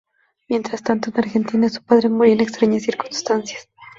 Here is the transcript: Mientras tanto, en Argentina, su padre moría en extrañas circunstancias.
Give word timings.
Mientras 0.49 0.81
tanto, 0.81 1.11
en 1.11 1.19
Argentina, 1.19 1.69
su 1.69 1.83
padre 1.83 2.09
moría 2.09 2.33
en 2.33 2.39
extrañas 2.41 2.81
circunstancias. 2.81 3.69